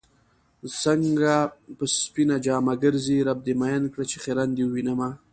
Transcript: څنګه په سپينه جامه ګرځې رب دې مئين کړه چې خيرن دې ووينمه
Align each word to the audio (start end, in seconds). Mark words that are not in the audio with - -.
څنګه 0.81 1.33
په 1.77 1.85
سپينه 2.01 2.35
جامه 2.45 2.73
ګرځې 2.83 3.17
رب 3.27 3.39
دې 3.45 3.53
مئين 3.61 3.83
کړه 3.93 4.05
چې 4.11 4.17
خيرن 4.23 4.49
دې 4.57 4.63
ووينمه 4.65 5.09